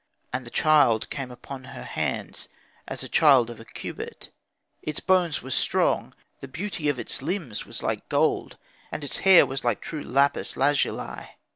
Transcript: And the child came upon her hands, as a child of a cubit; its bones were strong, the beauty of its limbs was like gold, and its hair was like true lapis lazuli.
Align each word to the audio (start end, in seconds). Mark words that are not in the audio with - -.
And 0.33 0.47
the 0.47 0.49
child 0.49 1.11
came 1.11 1.29
upon 1.29 1.65
her 1.65 1.83
hands, 1.83 2.49
as 2.87 3.03
a 3.03 3.07
child 3.07 3.51
of 3.51 3.59
a 3.59 3.65
cubit; 3.65 4.31
its 4.81 4.99
bones 4.99 5.43
were 5.43 5.51
strong, 5.51 6.15
the 6.39 6.47
beauty 6.47 6.89
of 6.89 6.97
its 6.97 7.21
limbs 7.21 7.67
was 7.67 7.83
like 7.83 8.09
gold, 8.09 8.57
and 8.91 9.03
its 9.03 9.17
hair 9.19 9.45
was 9.45 9.63
like 9.63 9.79
true 9.79 10.01
lapis 10.01 10.57
lazuli. 10.57 11.37